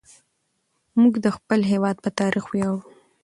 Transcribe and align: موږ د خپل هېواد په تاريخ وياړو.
موږ 1.01 1.13
د 1.25 1.27
خپل 1.37 1.59
هېواد 1.71 1.97
په 2.03 2.09
تاريخ 2.19 2.45
وياړو. 2.47 2.79